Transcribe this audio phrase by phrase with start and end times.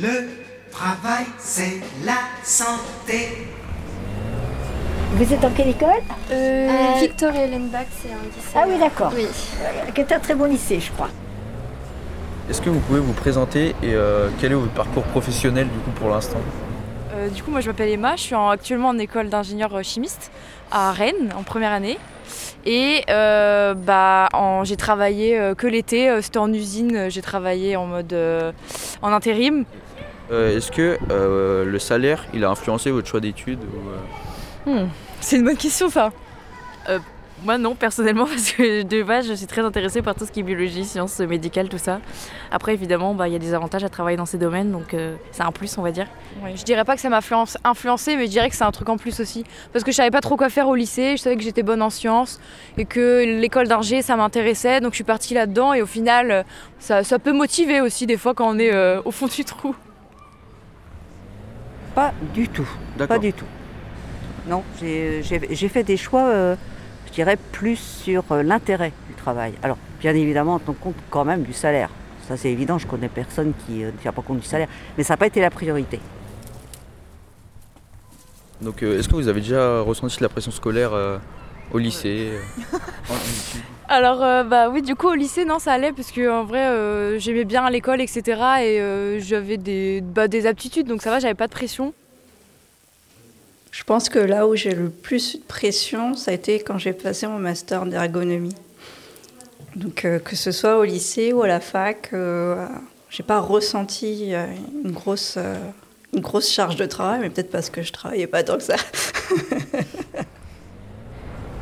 [0.00, 0.28] Le
[0.70, 3.46] travail, c'est la santé.
[5.14, 5.88] Vous êtes dans quelle école
[6.30, 8.52] Euh, Euh, Victor Ellenbach, c'est un lycée.
[8.54, 9.12] Ah oui, d'accord.
[9.14, 9.26] Oui.
[9.94, 11.08] Qui est un très bon lycée, je crois.
[12.48, 15.90] Est-ce que vous pouvez vous présenter et euh, quel est votre parcours professionnel du coup
[15.90, 16.40] pour l'instant?
[17.12, 19.82] Euh, du coup, moi je m'appelle Emma, je suis en- actuellement en école d'ingénieur euh,
[19.82, 20.30] chimiste
[20.70, 21.98] à Rennes en première année.
[22.64, 27.76] Et euh, bah, en- j'ai travaillé euh, que l'été, euh, c'était en usine, j'ai travaillé
[27.76, 28.52] en mode euh,
[29.02, 29.64] en intérim.
[30.30, 34.88] Euh, Est-ce que euh, le salaire il a influencé votre choix d'études ou, euh, Hmm,
[35.20, 36.10] C'est une bonne question ça.
[37.44, 40.40] Moi non, personnellement, parce que de base je suis très intéressée par tout ce qui
[40.40, 42.00] est biologie, sciences médicales, tout ça.
[42.50, 45.16] Après évidemment, bah, il y a des avantages à travailler dans ces domaines, donc euh,
[45.32, 46.06] c'est un plus on va dire.
[46.42, 47.20] Ouais, je dirais pas que ça m'a
[47.64, 49.44] influencé, mais je dirais que c'est un truc en plus aussi.
[49.72, 51.82] Parce que je savais pas trop quoi faire au lycée, je savais que j'étais bonne
[51.82, 52.40] en sciences
[52.78, 56.42] et que l'école d'ingé ça m'intéressait, donc je suis partie là-dedans et au final euh,
[56.78, 59.74] ça, ça peut motiver aussi des fois quand on est euh, au fond du trou.
[61.94, 62.68] Pas du tout.
[62.96, 63.44] Pas du tout.
[64.46, 65.22] Non, j'ai
[65.68, 66.56] fait des choix, euh,
[67.12, 69.52] dirais, plus sur euh, l'intérêt du travail.
[69.62, 71.90] Alors, bien évidemment, on tient compte quand même du salaire.
[72.28, 74.68] Ça, c'est évident, je connais personne qui euh, ne tient pas compte du salaire.
[74.96, 76.00] Mais ça n'a pas été la priorité.
[78.60, 81.18] Donc euh, est-ce que vous avez déjà ressenti de la pression scolaire euh,
[81.72, 82.30] au lycée
[83.88, 86.66] Alors euh, bah oui du coup au lycée non ça allait parce que en vrai
[86.68, 88.22] euh, j'aimais bien l'école etc
[88.62, 91.92] et euh, j'avais des, bah, des aptitudes donc ça va j'avais pas de pression.
[93.82, 96.92] Je pense que là où j'ai le plus de pression, ça a été quand j'ai
[96.92, 98.54] passé mon master d'ergonomie.
[99.74, 102.64] Donc euh, que ce soit au lycée ou à la fac, euh,
[103.10, 104.46] j'ai pas ressenti euh,
[104.84, 105.56] une grosse, euh,
[106.12, 108.76] une grosse charge de travail, mais peut-être parce que je travaillais pas tant que ça.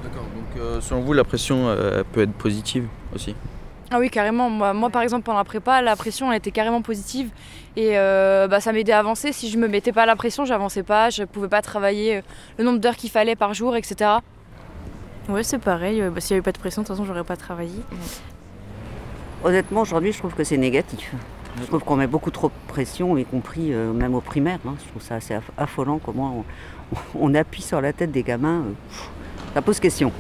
[0.05, 0.27] D'accord.
[0.35, 1.75] Donc selon vous la pression
[2.13, 3.35] peut être positive aussi?
[3.91, 6.80] Ah oui carrément moi, moi par exemple pendant la prépa la pression elle était carrément
[6.80, 7.28] positive
[7.77, 10.84] et euh, bah, ça m'aidait à avancer si je me mettais pas la pression j'avançais
[10.84, 12.22] pas je pouvais pas travailler euh,
[12.58, 14.11] le nombre d'heures qu'il fallait par jour etc.
[15.28, 17.24] Ouais c'est pareil euh, bah, s'il y avait pas de pression de toute façon j'aurais
[17.24, 17.80] pas travaillé.
[19.42, 21.14] Honnêtement, aujourd'hui, je trouve que c'est négatif.
[21.58, 24.58] Je trouve qu'on met beaucoup trop de pression, y compris euh, même au primaire.
[24.68, 24.74] hein.
[24.84, 26.45] Je trouve ça assez aff- affolant comment
[26.92, 28.61] on, on appuie sur la tête des gamins.
[28.61, 28.73] euh,
[29.55, 30.12] ça pose question.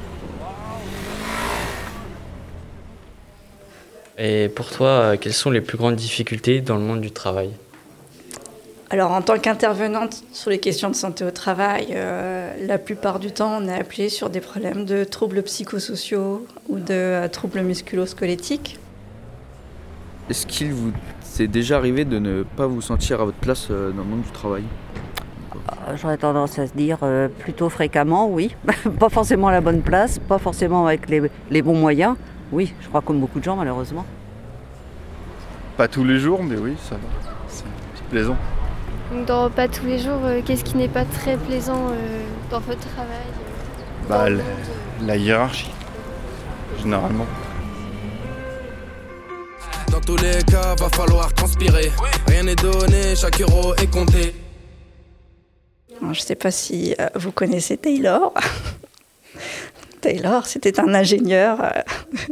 [4.22, 7.50] Et pour toi, euh, quelles sont les plus grandes difficultés dans le monde du travail
[8.90, 13.32] Alors, en tant qu'intervenante sur les questions de santé au travail, euh, la plupart du
[13.32, 18.78] temps, on est appelé sur des problèmes de troubles psychosociaux ou de euh, troubles musculo-squelettiques.
[20.28, 20.92] Est-ce qu'il vous
[21.32, 24.22] c'est déjà arrivé de ne pas vous sentir à votre place euh, dans le monde
[24.22, 24.64] du travail?
[25.94, 28.54] J'aurais tendance à se dire euh, plutôt fréquemment, oui.
[28.98, 32.16] pas forcément à la bonne place, pas forcément avec les, les bons moyens.
[32.52, 34.04] Oui, je crois comme beaucoup de gens malheureusement.
[35.76, 37.00] Pas tous les jours, mais oui, ça va.
[37.48, 38.36] C'est plaisant.
[39.12, 42.60] Donc, dans pas tous les jours, euh, qu'est-ce qui n'est pas très plaisant euh, dans
[42.60, 44.52] votre travail euh, Bah, dans le la, monde,
[45.00, 45.70] euh la hiérarchie,
[46.82, 47.26] généralement.
[49.90, 51.90] Dans tous les cas, va falloir transpirer.
[52.28, 54.34] Rien n'est donné, chaque euro est compté.
[56.00, 58.32] Je ne sais pas si vous connaissez Taylor.
[60.00, 61.70] Taylor, c'était un ingénieur euh,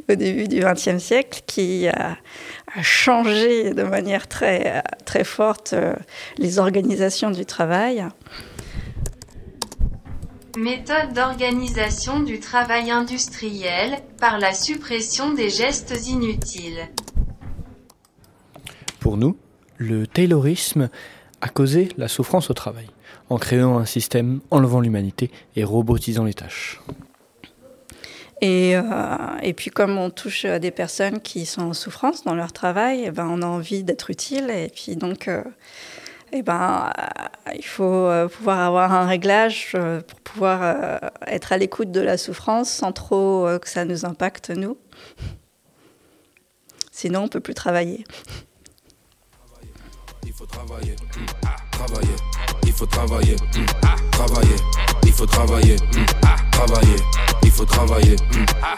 [0.13, 2.17] au début du XXe siècle qui a,
[2.75, 5.95] a changé de manière très, très forte euh,
[6.39, 8.05] les organisations du travail.
[10.57, 16.89] Méthode d'organisation du travail industriel par la suppression des gestes inutiles.
[18.99, 19.37] Pour nous,
[19.77, 20.89] le taylorisme
[21.41, 22.89] a causé la souffrance au travail,
[23.31, 26.81] en créant un système enlevant l'humanité et robotisant les tâches.
[28.41, 28.83] Et, euh,
[29.43, 33.11] et puis comme on touche des personnes qui sont en souffrance dans leur travail, eh
[33.11, 34.51] ben, on a envie d'être utile.
[34.51, 35.43] Et puis donc, euh,
[36.33, 42.01] eh ben, euh, il faut pouvoir avoir un réglage pour pouvoir être à l'écoute de
[42.01, 44.77] la souffrance sans trop que ça nous impacte, nous.
[46.93, 48.05] Sinon, on peut plus travailler.
[50.27, 52.17] Il faut travailler, hum, ah, travailler.
[52.65, 54.57] Il faut travailler, hum, ah, travailler.
[55.05, 57.28] Il faut travailler, hum, ah, travailler.
[57.43, 58.77] Il faut travailler, hum, ah,